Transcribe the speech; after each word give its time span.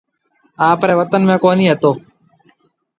آپرَي 0.69 0.93
وطن 0.99 1.21
۾ 1.33 1.35
ڪونهي 1.43 1.65
هتو۔ 1.69 1.91